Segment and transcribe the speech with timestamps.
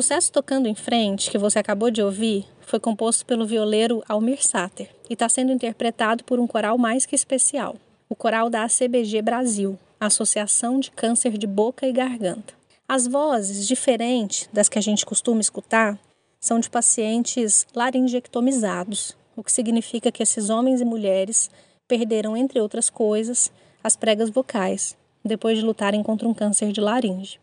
[0.00, 4.42] O sucesso Tocando em Frente, que você acabou de ouvir, foi composto pelo violeiro Almir
[4.42, 7.76] Sater e está sendo interpretado por um coral mais que especial,
[8.08, 12.54] o coral da ACBG Brasil, Associação de Câncer de Boca e Garganta.
[12.88, 15.98] As vozes, diferentes das que a gente costuma escutar,
[16.40, 21.50] são de pacientes laringectomizados, o que significa que esses homens e mulheres
[21.86, 23.52] perderam, entre outras coisas,
[23.84, 27.38] as pregas vocais, depois de lutarem contra um câncer de laringe.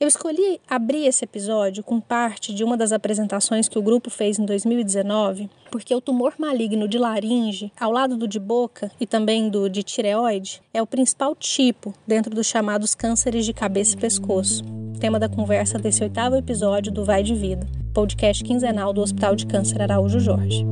[0.00, 4.38] Eu escolhi abrir esse episódio com parte de uma das apresentações que o grupo fez
[4.38, 9.50] em 2019, porque o tumor maligno de laringe, ao lado do de boca e também
[9.50, 14.64] do de tireoide, é o principal tipo dentro dos chamados cânceres de cabeça e pescoço.
[14.98, 19.44] Tema da conversa desse oitavo episódio do Vai de Vida, podcast quinzenal do Hospital de
[19.44, 20.64] Câncer Araújo Jorge.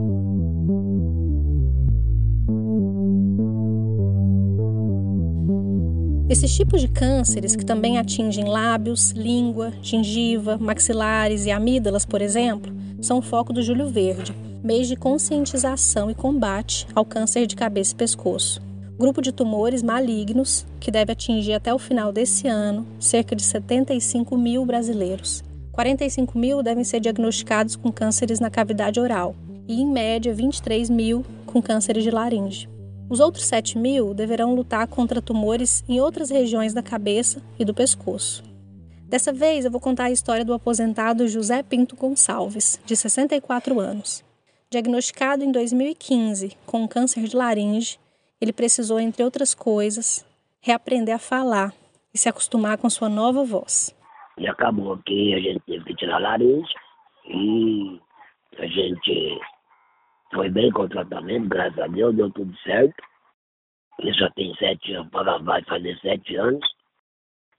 [6.28, 12.70] Esses tipos de cânceres, que também atingem lábios, língua, gengiva, maxilares e amígdalas, por exemplo,
[13.00, 17.94] são o foco do Julho Verde, mês de conscientização e combate ao câncer de cabeça
[17.94, 18.60] e pescoço.
[18.98, 24.36] Grupo de tumores malignos que deve atingir até o final desse ano cerca de 75
[24.36, 25.42] mil brasileiros.
[25.72, 29.34] 45 mil devem ser diagnosticados com cânceres na cavidade oral
[29.66, 32.68] e, em média, 23 mil com cânceres de laringe.
[33.10, 37.72] Os outros 7 mil deverão lutar contra tumores em outras regiões da cabeça e do
[37.72, 38.44] pescoço.
[39.08, 44.22] Dessa vez eu vou contar a história do aposentado José Pinto Gonçalves, de 64 anos.
[44.70, 47.98] Diagnosticado em 2015 com câncer de laringe,
[48.38, 50.26] ele precisou, entre outras coisas,
[50.60, 51.72] reaprender a falar
[52.12, 53.96] e se acostumar com sua nova voz.
[54.36, 56.74] E acabou que a gente teve que tirar a laringe
[57.24, 57.98] e
[58.58, 59.40] a gente
[60.32, 63.02] foi bem com o tratamento, graças a Deus, deu tudo certo.
[63.98, 65.10] Ele já tem sete anos,
[65.44, 66.64] vai fazer sete anos.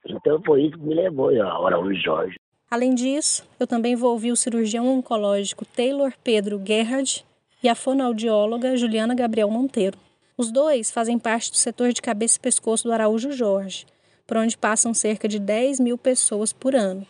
[0.05, 2.35] Então foi isso que me levou a Araújo Jorge.
[2.71, 7.25] Além disso, eu também vou ouvir o cirurgião oncológico Taylor Pedro Gerhard
[7.63, 9.97] e a fonoaudióloga Juliana Gabriel Monteiro.
[10.37, 13.85] Os dois fazem parte do setor de cabeça e pescoço do Araújo Jorge,
[14.25, 17.05] por onde passam cerca de 10 mil pessoas por ano.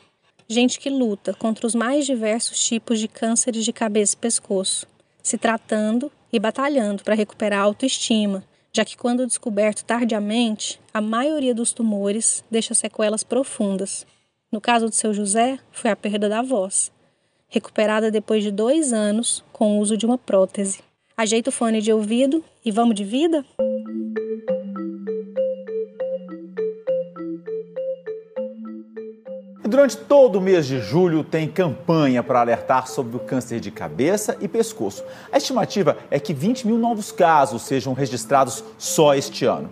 [0.48, 4.88] Gente que luta contra os mais diversos tipos de cânceres de cabeça e pescoço
[5.22, 11.54] se tratando e batalhando para recuperar a autoestima, já que, quando descoberto tardiamente, a maioria
[11.54, 14.06] dos tumores deixa sequelas profundas.
[14.52, 16.92] No caso do seu José, foi a perda da voz,
[17.48, 20.80] recuperada depois de dois anos com o uso de uma prótese.
[21.18, 23.46] Ajeita o fone de ouvido e vamos de vida?
[29.70, 34.36] Durante todo o mês de julho tem campanha para alertar sobre o câncer de cabeça
[34.42, 35.04] e pescoço.
[35.32, 39.70] A estimativa é que 20 mil novos casos sejam registrados só este ano.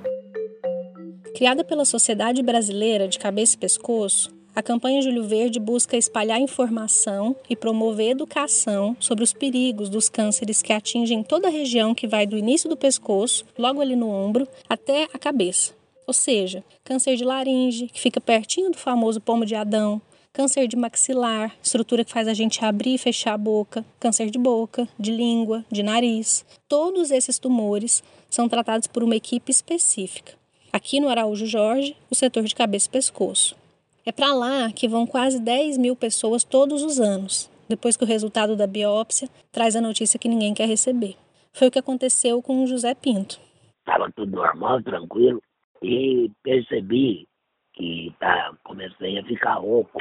[1.35, 7.35] Criada pela Sociedade Brasileira de Cabeça e Pescoço, a campanha Julho Verde busca espalhar informação
[7.49, 12.25] e promover educação sobre os perigos dos cânceres que atingem toda a região que vai
[12.25, 15.76] do início do pescoço, logo ali no ombro, até a cabeça.
[16.07, 20.01] Ou seja, câncer de laringe, que fica pertinho do famoso pomo de Adão,
[20.31, 24.39] câncer de maxilar, estrutura que faz a gente abrir e fechar a boca, câncer de
[24.39, 26.45] boca, de língua, de nariz.
[26.69, 30.33] Todos esses tumores são tratados por uma equipe específica.
[30.71, 33.57] Aqui no Araújo Jorge, o setor de cabeça e pescoço.
[34.05, 38.07] É para lá que vão quase 10 mil pessoas todos os anos, depois que o
[38.07, 41.17] resultado da biópsia traz a notícia que ninguém quer receber.
[41.51, 43.37] Foi o que aconteceu com o José Pinto.
[43.81, 45.41] Estava tudo normal, tranquilo
[45.81, 47.27] e percebi
[47.73, 49.99] que tá, comecei a ficar rouco.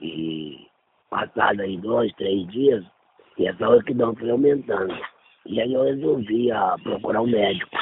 [0.00, 0.66] E
[1.08, 2.84] passado aí dois, três dias,
[3.38, 4.94] e essa orquidão foi aumentando.
[5.46, 7.76] E aí eu resolvi a procurar um médico.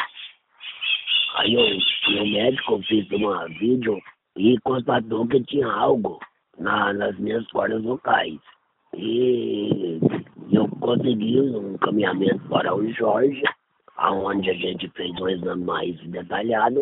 [1.37, 4.01] Aí eu fui ao médico, fiz uma vídeo
[4.37, 6.19] e constatou que tinha algo
[6.59, 8.39] na, nas minhas cordas vocais.
[8.97, 10.01] E
[10.51, 13.43] eu consegui um caminhamento para o Jorge,
[13.97, 16.81] aonde a gente fez um exame mais detalhado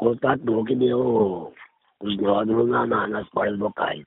[0.00, 1.52] constatou que deu
[2.02, 4.02] os nódulos na, na, nas cordas vocais.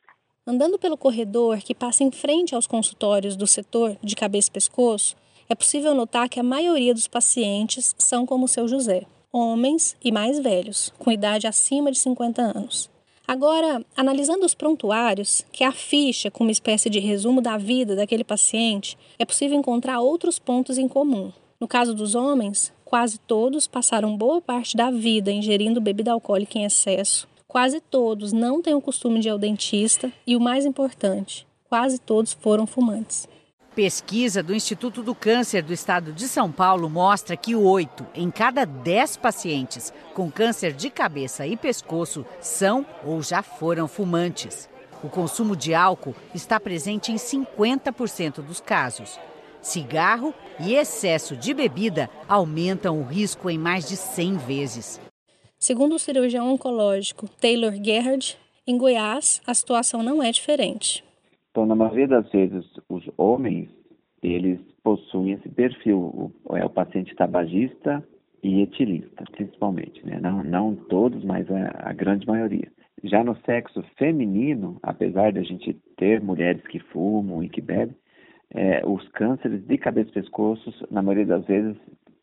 [0.45, 5.15] Andando pelo corredor que passa em frente aos consultórios do setor de cabeça e pescoço,
[5.47, 10.11] é possível notar que a maioria dos pacientes são como o seu José, homens e
[10.11, 12.89] mais velhos, com idade acima de 50 anos.
[13.27, 17.95] Agora, analisando os prontuários, que é a ficha com uma espécie de resumo da vida
[17.95, 21.31] daquele paciente, é possível encontrar outros pontos em comum.
[21.59, 26.63] No caso dos homens, quase todos passaram boa parte da vida ingerindo bebida alcoólica em
[26.63, 27.27] excesso.
[27.47, 31.97] Quase todos não têm o costume de ir ao dentista e o mais importante, quase
[31.97, 33.27] todos foram fumantes.
[33.73, 38.63] Pesquisa do Instituto do Câncer do Estado de São Paulo mostra que oito em cada
[38.63, 44.69] dez pacientes com câncer de cabeça e pescoço são ou já foram fumantes.
[45.03, 49.17] O consumo de álcool está presente em 50% dos casos.
[49.63, 55.01] Cigarro e excesso de bebida aumentam o risco em mais de 100 vezes.
[55.57, 58.38] Segundo o cirurgião oncológico Taylor Gerhard,
[58.68, 61.01] em Goiás a situação não é diferente.
[61.50, 63.69] Então, na maioria das vezes, os homens
[64.21, 68.04] eles possuem esse perfil, é o paciente tabagista
[68.44, 70.19] e etilista, principalmente, né?
[70.21, 72.69] não, não todos, mas a, a grande maioria.
[73.01, 77.95] Já no sexo feminino, apesar de a gente ter mulheres que fumam e que bebem,
[78.53, 81.75] é, os cânceres de cabeça e pescoço, na maioria das vezes,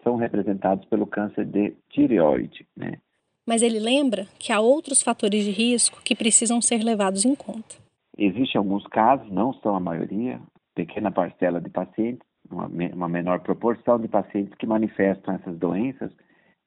[0.03, 2.99] são representados pelo câncer de tireoide, né?
[3.47, 7.77] Mas ele lembra que há outros fatores de risco que precisam ser levados em conta.
[8.17, 10.41] Existem alguns casos, não são a maioria,
[10.75, 16.12] pequena parcela de pacientes, uma, uma menor proporção de pacientes que manifestam essas doenças,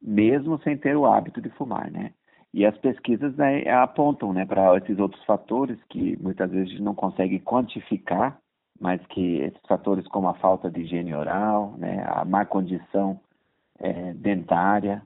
[0.01, 2.12] mesmo sem ter o hábito de fumar, né?
[2.54, 6.83] E as pesquisas né, apontam né, para esses outros fatores que muitas vezes a gente
[6.83, 8.38] não consegue quantificar
[8.80, 13.20] mas que esses fatores como a falta de higiene oral, né, a má condição
[13.80, 15.02] é, dentária,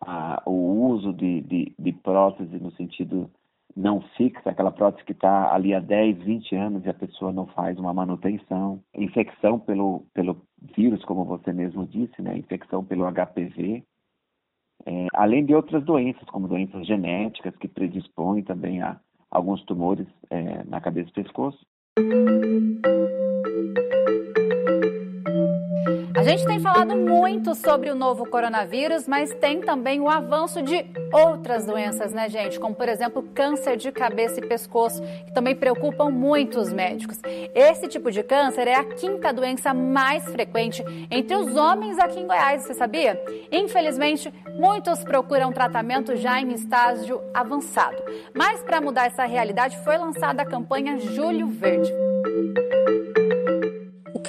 [0.00, 3.30] a, o uso de, de, de, prótese no sentido
[3.74, 7.46] não fixa, aquela prótese que está ali há 10, 20 anos e a pessoa não
[7.46, 10.42] faz uma manutenção, infecção pelo, pelo
[10.76, 13.82] vírus, como você mesmo disse, né, infecção pelo HPV,
[14.84, 18.98] é, além de outras doenças, como doenças genéticas que predispõem também a
[19.30, 21.64] alguns tumores é, na cabeça e pescoço.
[26.22, 30.86] A gente tem falado muito sobre o novo coronavírus, mas tem também o avanço de
[31.12, 32.60] outras doenças, né, gente?
[32.60, 37.18] Como, por exemplo, câncer de cabeça e pescoço, que também preocupam muito os médicos.
[37.52, 42.26] Esse tipo de câncer é a quinta doença mais frequente entre os homens aqui em
[42.28, 43.20] Goiás, você sabia?
[43.50, 48.00] Infelizmente, muitos procuram tratamento já em estágio avançado.
[48.32, 51.92] Mas para mudar essa realidade, foi lançada a campanha Julho Verde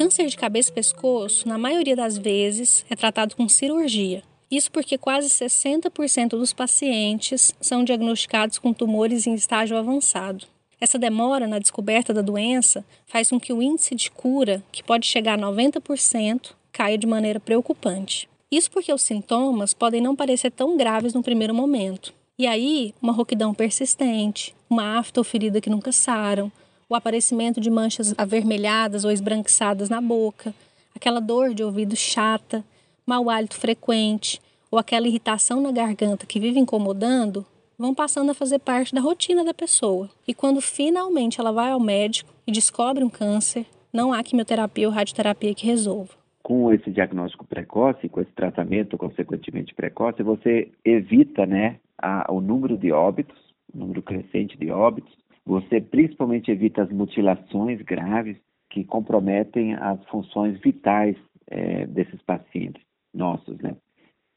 [0.03, 4.21] câncer de cabeça e pescoço, na maioria das vezes, é tratado com cirurgia.
[4.51, 10.45] Isso porque quase 60% dos pacientes são diagnosticados com tumores em estágio avançado.
[10.77, 15.07] Essa demora na descoberta da doença faz com que o índice de cura, que pode
[15.07, 18.27] chegar a 90%, caia de maneira preocupante.
[18.51, 22.13] Isso porque os sintomas podem não parecer tão graves no primeiro momento.
[22.37, 26.51] E aí, uma roquidão persistente, uma afta ou ferida que nunca saram,
[26.89, 30.53] o aparecimento de manchas avermelhadas ou esbranquiçadas na boca,
[30.95, 32.63] aquela dor de ouvido chata,
[33.05, 34.41] mau hálito frequente
[34.71, 37.45] ou aquela irritação na garganta que vive incomodando,
[37.77, 40.09] vão passando a fazer parte da rotina da pessoa.
[40.27, 44.93] E quando finalmente ela vai ao médico e descobre um câncer, não há quimioterapia ou
[44.93, 46.13] radioterapia que resolva.
[46.41, 52.77] Com esse diagnóstico precoce, com esse tratamento consequentemente precoce, você evita né, a, o número
[52.77, 53.37] de óbitos,
[53.73, 55.13] o número crescente de óbitos,
[55.45, 58.37] você principalmente evita as mutilações graves
[58.69, 61.15] que comprometem as funções vitais
[61.47, 63.75] é, desses pacientes nossos, né?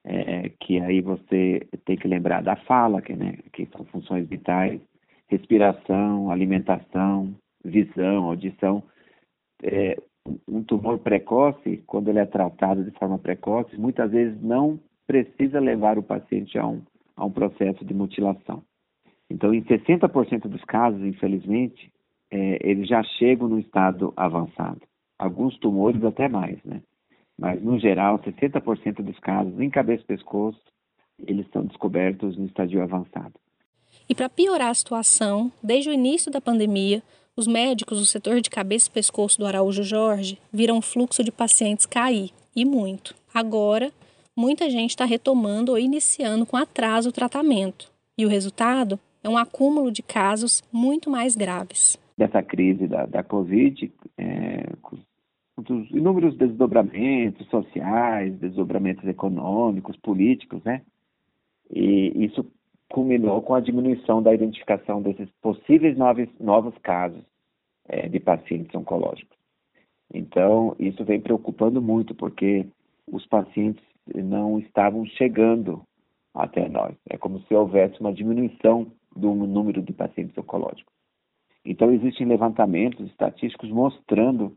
[0.05, 4.81] É, que aí você tem que lembrar da fala, que, né, que são funções vitais,
[5.27, 8.85] respiração, alimentação, visão, audição.
[9.65, 10.01] É,
[10.49, 15.99] um tumor precoce, quando ele é tratado de forma precoce, muitas vezes não precisa levar
[15.99, 16.83] o paciente a um,
[17.17, 18.63] a um processo de mutilação.
[19.31, 21.93] Então, em 60% dos casos, infelizmente,
[22.31, 24.83] é, eles já chegam no estado avançado.
[25.19, 26.83] Alguns tumores até mais, né?
[27.39, 30.61] Mas, no geral, 60% dos casos em cabeça e pescoço,
[31.27, 33.35] eles são descobertos no estadio avançado.
[34.09, 37.03] E para piorar a situação, desde o início da pandemia,
[37.37, 41.31] os médicos do setor de cabeça e pescoço do Araújo Jorge viram o fluxo de
[41.31, 43.15] pacientes cair, e muito.
[43.35, 43.93] Agora,
[44.35, 47.93] muita gente está retomando ou iniciando com atraso o tratamento.
[48.17, 51.99] E o resultado é um acúmulo de casos muito mais graves.
[52.17, 54.97] Dessa crise da, da Covid, é, com
[55.59, 60.83] os inúmeros desdobramentos sociais, desdobramentos econômicos, políticos, né?
[61.69, 62.47] E isso
[62.89, 67.23] culminou com a diminuição da identificação desses possíveis novos, novos casos
[67.89, 69.37] é, de pacientes oncológicos.
[70.15, 72.65] Então, isso vem preocupando muito, porque
[73.11, 73.83] os pacientes
[74.15, 75.83] não estavam chegando
[76.33, 76.95] até nós.
[77.11, 80.93] É como se houvesse uma diminuição do número de pacientes oncológicos.
[81.65, 84.57] Então, existem levantamentos estatísticos mostrando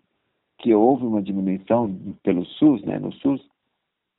[0.60, 3.42] que houve uma diminuição pelo SUS, né, no SUS,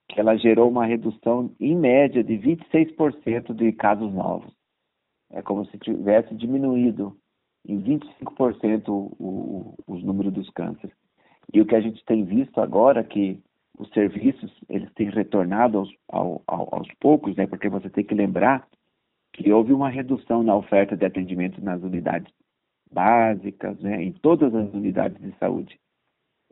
[0.09, 4.53] que ela gerou uma redução em média de 26% de casos novos.
[5.31, 7.17] É como se tivesse diminuído
[7.69, 10.97] em 25% o, o, os números dos cânceres.
[11.53, 13.41] E o que a gente tem visto agora é que
[13.79, 17.47] os serviços eles têm retornado aos, ao, aos poucos, né?
[17.47, 18.67] Porque você tem que lembrar
[19.33, 22.33] que houve uma redução na oferta de atendimento nas unidades
[22.93, 25.79] básicas, né, em todas as unidades de saúde.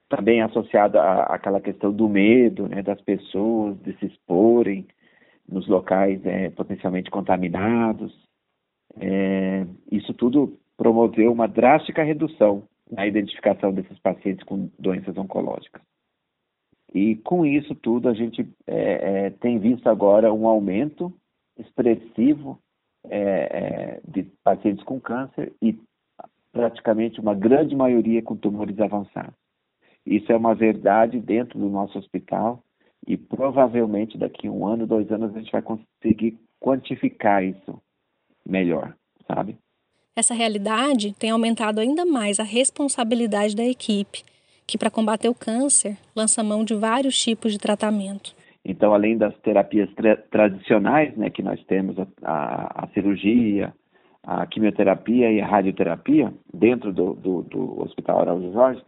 [0.08, 4.86] Também associado àquela questão do medo né, das pessoas de se exporem
[5.46, 8.14] nos locais é, potencialmente contaminados.
[9.00, 15.82] É, isso tudo promoveu uma drástica redução na identificação desses pacientes com doenças oncológicas.
[16.94, 21.12] E com isso tudo, a gente é, é, tem visto agora um aumento
[21.58, 22.58] expressivo
[23.10, 25.78] é, é, de pacientes com câncer e
[26.52, 29.34] praticamente uma grande maioria com tumores avançados.
[30.04, 32.62] Isso é uma verdade dentro do nosso hospital
[33.06, 37.80] e provavelmente daqui a um ano, dois anos, a gente vai conseguir quantificar isso
[38.44, 38.94] melhor,
[39.26, 39.56] sabe?
[40.16, 44.24] Essa realidade tem aumentado ainda mais a responsabilidade da equipe,
[44.66, 48.34] que para combater o câncer lança mão de vários tipos de tratamento.
[48.64, 53.72] Então, além das terapias tra tradicionais, né, que nós temos a, a, a, cirurgia,
[54.22, 58.82] a quimioterapia e a radioterapia dentro do, do, do Hospital Araújo Jorge,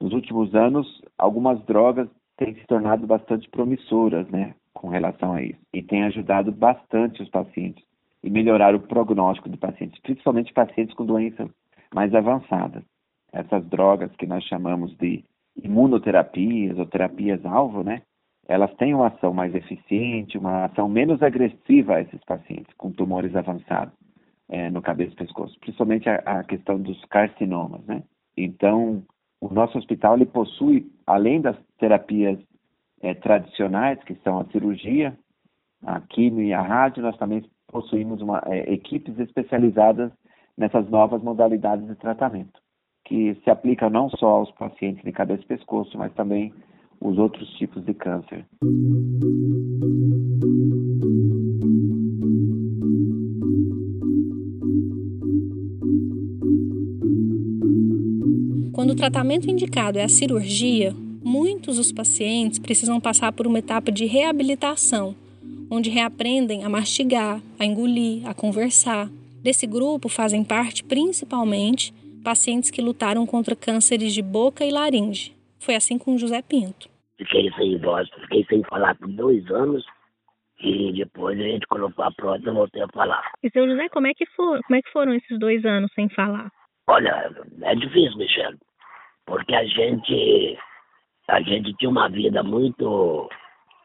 [0.00, 5.60] nos últimos anos, algumas drogas têm se tornado bastante promissoras, né, com relação a isso,
[5.72, 7.84] e têm ajudado bastante os pacientes
[8.22, 11.48] e melhorar o prognóstico de pacientes, principalmente pacientes com doenças
[11.94, 12.82] mais avançadas.
[13.32, 15.24] Essas drogas que nós chamamos de
[15.56, 18.02] imunoterapias ou terapias-alvo, né?
[18.52, 23.34] Elas têm uma ação mais eficiente, uma ação menos agressiva a esses pacientes com tumores
[23.34, 23.94] avançados
[24.46, 28.02] é, no cabeça e pescoço, principalmente a, a questão dos carcinomas, né?
[28.36, 29.02] Então,
[29.40, 32.38] o nosso hospital ele possui, além das terapias
[33.00, 35.16] é, tradicionais, que são a cirurgia,
[35.82, 40.12] a quimio e a rádio, nós também possuímos uma, é, equipes especializadas
[40.58, 42.60] nessas novas modalidades de tratamento,
[43.06, 46.52] que se aplicam não só aos pacientes de cabeça e pescoço, mas também
[47.04, 48.46] os outros tipos de câncer.
[58.72, 63.90] Quando o tratamento indicado é a cirurgia, muitos dos pacientes precisam passar por uma etapa
[63.90, 65.14] de reabilitação,
[65.70, 69.10] onde reaprendem a mastigar, a engolir, a conversar.
[69.42, 71.92] Desse grupo fazem parte principalmente
[72.22, 75.32] pacientes que lutaram contra cânceres de boca e laringe.
[75.58, 76.91] Foi assim com José Pinto.
[77.24, 79.84] Fiquei sem voz, fiquei sem falar por dois anos
[80.60, 83.30] e depois a gente colocou a prótese e voltei a falar.
[83.42, 86.08] E seu José, como é que for, como é que foram esses dois anos sem
[86.10, 86.50] falar?
[86.86, 87.30] Olha,
[87.62, 88.52] é difícil, Michel,
[89.26, 90.58] porque a gente
[91.28, 93.28] a gente tinha uma vida muito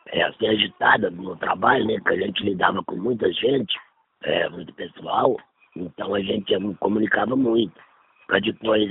[0.08, 2.00] é, assim, agitada no trabalho, né?
[2.00, 3.78] Que a gente lidava com muita gente,
[4.24, 5.38] é, muito pessoal,
[5.76, 7.74] então a gente comunicava muito.
[8.26, 8.90] Para depois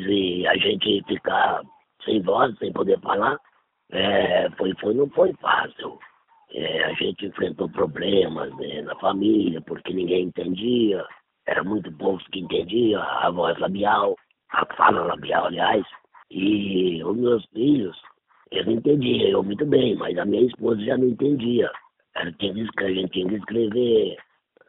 [0.48, 1.62] a gente ficar
[2.04, 3.38] sem voz, sem poder falar,
[3.90, 5.98] é, foi, foi, não foi fácil.
[6.52, 11.04] É, a gente enfrentou problemas né, na família, porque ninguém entendia,
[11.46, 14.16] era muito poucos que entendia a voz labial,
[14.50, 15.84] a fala labial, aliás.
[16.30, 17.96] E os meus filhos,
[18.50, 21.70] eu entendia, eu muito bem, mas a minha esposa já não entendia.
[22.14, 24.16] Ela tinha que, a gente tinha que escrever.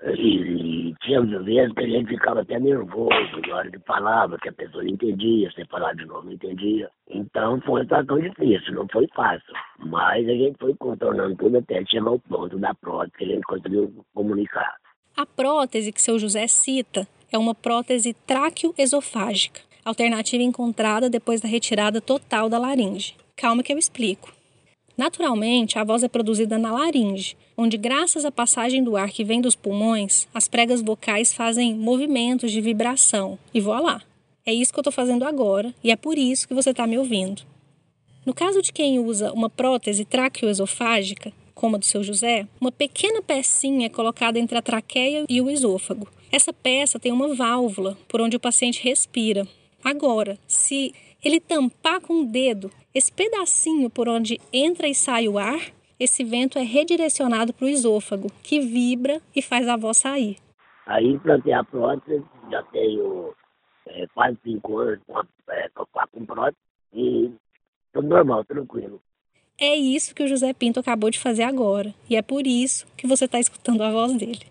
[0.03, 4.53] E, tinha vezes que a gente ficava até nervoso na hora que falava, que a
[4.53, 6.89] pessoa não entendia, você falar de novo não entendia.
[7.09, 9.53] Então foi tão difícil, não foi fácil.
[9.79, 13.43] Mas a gente foi contornando tudo até chegar ao ponto da prótese que a gente
[13.43, 14.75] conseguiu comunicar.
[15.15, 21.99] A prótese que seu José cita é uma prótese tráqueo-esofágica, alternativa encontrada depois da retirada
[21.99, 23.15] total da laringe.
[23.35, 24.36] Calma que eu explico.
[24.97, 29.39] Naturalmente, a voz é produzida na laringe, onde, graças à passagem do ar que vem
[29.39, 33.37] dos pulmões, as pregas vocais fazem movimentos de vibração.
[33.53, 34.01] E voilá!
[34.43, 36.97] É isso que eu estou fazendo agora e é por isso que você está me
[36.97, 37.43] ouvindo.
[38.25, 43.21] No caso de quem usa uma prótese traqueoesofágica, como a do seu José, uma pequena
[43.21, 46.07] pecinha é colocada entre a traqueia e o esôfago.
[46.31, 49.47] Essa peça tem uma válvula por onde o paciente respira.
[49.83, 50.93] Agora, se
[51.27, 55.59] ele tampar com o dedo esse pedacinho por onde entra e sai o ar,
[55.99, 60.37] esse vento é redirecionado para o esôfago, que vibra e faz a voz sair.
[60.85, 63.33] Aí plantei a prótese, já tenho
[63.87, 66.57] é, quase cinco anos com, a, é, com prótese
[66.93, 67.29] e
[67.91, 69.01] tudo normal, tranquilo.
[69.59, 73.05] É isso que o José Pinto acabou de fazer agora, e é por isso que
[73.05, 74.45] você está escutando a voz dele.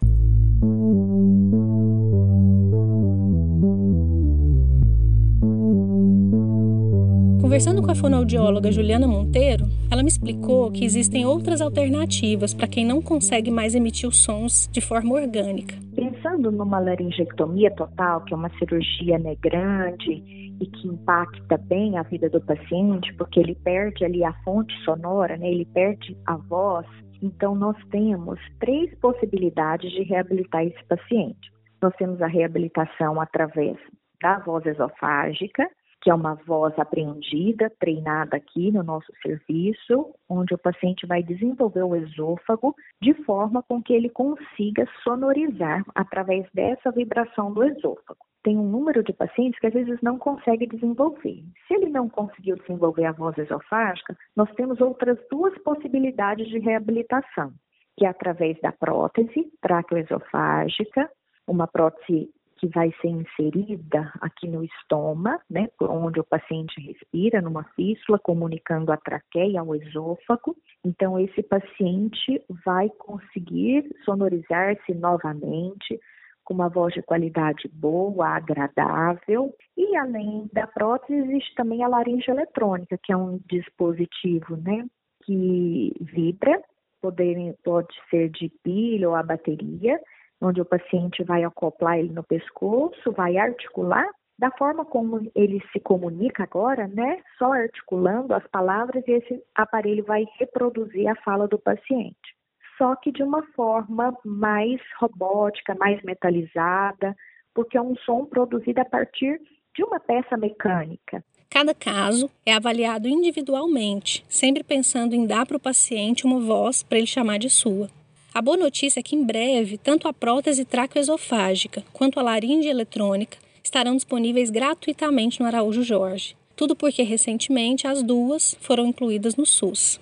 [7.40, 12.84] Conversando com a fonoaudióloga Juliana Monteiro, ela me explicou que existem outras alternativas para quem
[12.84, 15.76] não consegue mais emitir os sons de forma orgânica.
[15.94, 20.12] Pensando numa laringectomia total, que é uma cirurgia né, grande
[20.60, 25.36] e que impacta bem a vida do paciente, porque ele perde ali a fonte sonora,
[25.36, 26.86] né, ele perde a voz,
[27.22, 31.52] então nós temos três possibilidades de reabilitar esse paciente.
[31.80, 33.76] Nós temos a reabilitação através
[34.20, 35.68] da voz esofágica,
[36.06, 41.82] que é uma voz apreendida, treinada aqui no nosso serviço, onde o paciente vai desenvolver
[41.82, 48.20] o esôfago de forma com que ele consiga sonorizar através dessa vibração do esôfago.
[48.44, 51.42] Tem um número de pacientes que às vezes não consegue desenvolver.
[51.66, 57.52] Se ele não conseguiu desenvolver a voz esofágica, nós temos outras duas possibilidades de reabilitação,
[57.98, 61.10] que é através da prótese traqueoesofágica,
[61.48, 67.64] uma prótese que vai ser inserida aqui no estômago, né, onde o paciente respira, numa
[67.74, 70.56] fístula, comunicando a traqueia ao esôfago.
[70.84, 76.00] Então, esse paciente vai conseguir sonorizar-se novamente
[76.44, 79.52] com uma voz de qualidade boa, agradável.
[79.76, 84.86] E além da prótese, existe também a laringe eletrônica, que é um dispositivo, né,
[85.24, 86.62] que vibra,
[87.02, 90.00] pode, pode ser de pilha ou a bateria,
[90.40, 94.06] onde o paciente vai acoplar ele no pescoço, vai articular
[94.38, 97.22] da forma como ele se comunica agora, né?
[97.38, 102.36] Só articulando as palavras e esse aparelho vai reproduzir a fala do paciente.
[102.76, 107.16] Só que de uma forma mais robótica, mais metalizada,
[107.54, 109.40] porque é um som produzido a partir
[109.74, 111.24] de uma peça mecânica.
[111.48, 116.98] Cada caso é avaliado individualmente, sempre pensando em dar para o paciente uma voz para
[116.98, 117.88] ele chamar de sua.
[118.36, 123.38] A boa notícia é que em breve, tanto a prótese traqueoesofágica quanto a laringe eletrônica
[123.64, 126.36] estarão disponíveis gratuitamente no Araújo Jorge.
[126.54, 129.98] Tudo porque recentemente as duas foram incluídas no SUS.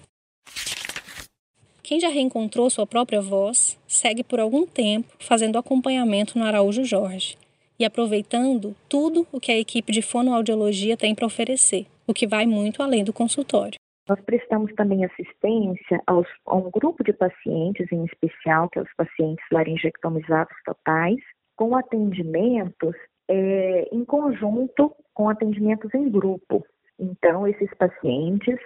[1.81, 7.39] Quem já reencontrou sua própria voz segue por algum tempo fazendo acompanhamento no Araújo Jorge
[7.79, 12.47] e aproveitando tudo o que a equipe de fonoaudiologia tem para oferecer, o que vai
[12.47, 13.79] muito além do consultório.
[14.09, 18.95] Nós prestamos também assistência aos, a um grupo de pacientes, em especial, que é os
[18.97, 21.21] pacientes laringectomizados totais,
[21.57, 22.95] com atendimentos
[23.29, 26.67] é, em conjunto com atendimentos em grupo.
[26.99, 28.59] Então, esses pacientes,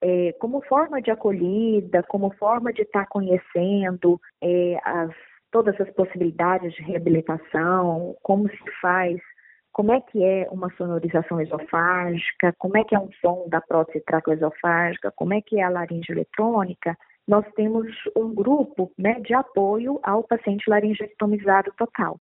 [0.00, 5.10] é, como forma de acolhida, como forma de estar conhecendo é, as,
[5.50, 9.20] todas as possibilidades de reabilitação, como se faz
[9.78, 14.00] como é que é uma sonorização esofágica, como é que é um som da prótese
[14.04, 17.86] traqueoesofágica, como é que é a laringe eletrônica, nós temos
[18.16, 22.18] um grupo né, de apoio ao paciente laringectomizado total.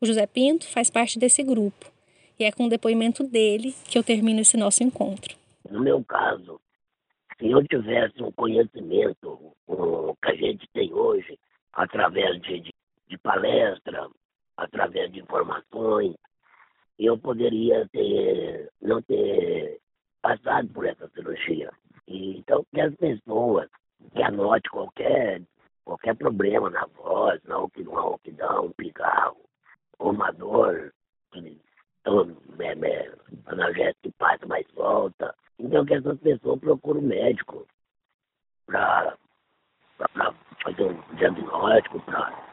[0.00, 1.92] O José Pinto faz parte desse grupo
[2.40, 5.36] e é com o depoimento dele que eu termino esse nosso encontro.
[5.70, 6.58] No meu caso,
[7.38, 11.38] se eu tivesse um conhecimento um, que a gente tem hoje,
[11.70, 12.72] através de, de,
[13.08, 14.08] de palestra,
[14.56, 16.14] através de informações,
[16.98, 19.80] eu poderia ter, não ter
[20.22, 21.70] passado por essa cirurgia.
[22.06, 23.68] Então, que as pessoas
[24.14, 25.42] que anote qualquer,
[25.84, 29.40] qualquer problema na voz, na rouquidão, um pigarro,
[29.98, 30.92] uma dor,
[31.34, 33.14] então, é, é,
[33.46, 35.34] analgésico que passa, mais volta.
[35.58, 37.66] Então, que essas pessoas procuram um médico
[38.66, 39.16] para
[40.62, 42.44] fazer um diagnóstico, para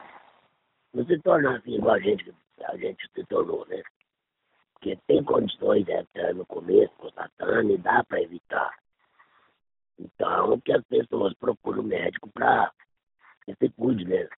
[0.94, 3.82] não se tornar assim igual a gente, a gente se tornou, né?
[4.82, 8.76] porque tem condições é, no começo, constatando, e dá para evitar.
[9.96, 12.72] Então, que as pessoas procuram o médico para
[13.44, 14.28] que se cuide, né?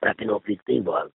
[0.00, 1.10] Para que não fique voz.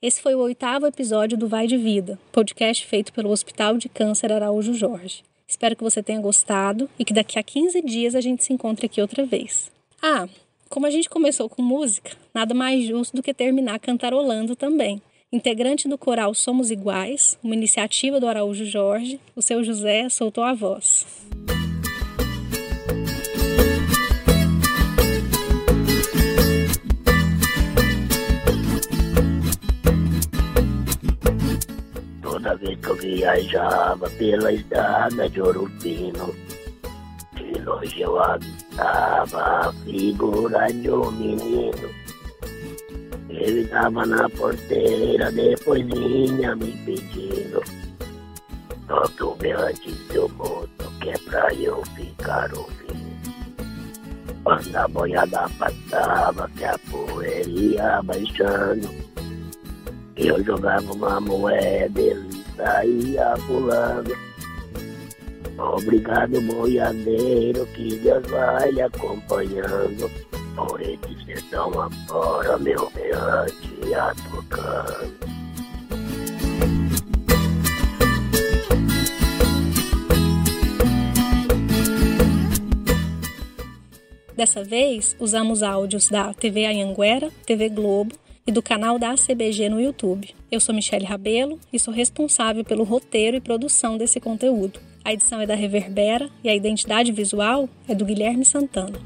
[0.00, 4.32] Esse foi o oitavo episódio do Vai de Vida, podcast feito pelo Hospital de Câncer
[4.32, 5.22] Araújo Jorge.
[5.46, 8.86] Espero que você tenha gostado e que daqui a 15 dias a gente se encontre
[8.86, 9.70] aqui outra vez.
[10.02, 10.26] Ah,
[10.68, 15.00] como a gente começou com música, nada mais justo do que terminar cantarolando também.
[15.30, 20.52] Integrante do coral Somos Iguais, uma iniciativa do Araújo Jorge, o seu José soltou a
[20.52, 21.06] voz.
[32.62, 36.34] Vez que eu viajava pela estrada de Ouro Fino,
[37.34, 42.02] de longe eu avistava a figura de um menino
[43.42, 47.62] ele tava na porteira, depois vinha me pedindo.
[48.86, 50.68] Toque o berrante seu moço,
[51.00, 52.92] que é pra eu ficar ouvindo.
[54.44, 58.90] Quando a boiada passava, que a poeira ia baixando.
[60.16, 64.14] Eu jogava uma moeda, ele saía pulando.
[65.58, 70.10] Obrigado, boiadeiro, que Deus vai lhe acompanhando.
[70.56, 75.32] Por esse sertão afora, meu berrante a tocando.
[84.34, 89.80] Dessa vez, usamos áudios da TV Anhanguera, TV Globo e do canal da ACBG no
[89.80, 90.34] YouTube.
[90.50, 94.80] Eu sou Michele Rabelo e sou responsável pelo roteiro e produção desse conteúdo.
[95.04, 98.98] A edição é da Reverbera e a identidade visual é do Guilherme Santana.